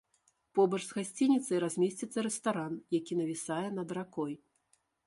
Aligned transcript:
Побач 0.59 0.79
з 0.87 0.95
гасцініцай 0.99 1.61
размесціцца 1.65 2.25
рэстаран, 2.29 2.73
які 2.99 3.13
навісае 3.21 3.65
над 3.79 3.89
ракой. 4.01 4.33